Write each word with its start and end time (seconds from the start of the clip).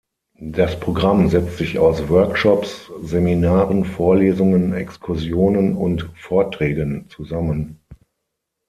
Das 0.49 0.79
Programm 0.79 1.29
setzt 1.29 1.57
sich 1.59 1.77
aus 1.77 2.09
Workshops, 2.09 2.89
Seminaren, 3.03 3.85
Vorlesungen, 3.85 4.73
Exkursionen 4.73 5.75
und 5.75 6.09
Vorträgen 6.17 7.07
zusammen. 7.09 7.77